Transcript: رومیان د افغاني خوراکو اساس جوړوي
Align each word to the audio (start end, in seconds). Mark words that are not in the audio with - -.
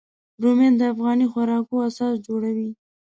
رومیان 0.41 0.73
د 0.77 0.81
افغاني 0.93 1.25
خوراکو 1.31 1.75
اساس 1.89 2.13
جوړوي 2.27 2.69